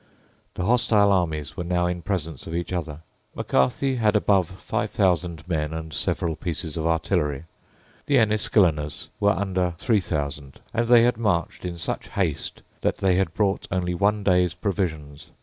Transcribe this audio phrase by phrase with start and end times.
[0.55, 3.01] The hostile armies were now in presence of each other.
[3.35, 7.43] Macarthy had above five thousand men and several pieces of artillery.
[8.07, 13.13] The Enniskilleners were under three thousand; and they had marched in such haste that they
[13.17, 15.27] had brought only one day's provisions.